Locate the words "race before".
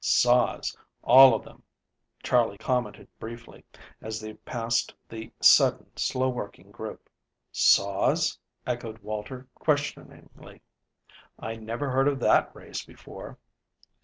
12.54-13.38